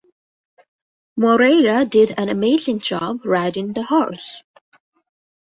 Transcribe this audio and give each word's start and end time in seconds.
Moreira 1.15 1.85
did 1.87 2.15
an 2.17 2.27
amazing 2.27 2.79
job 2.79 3.23
riding 3.23 3.73
the 3.73 3.83
horse. 3.83 4.41